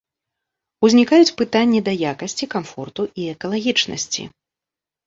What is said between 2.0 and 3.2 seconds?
якасці, камфорту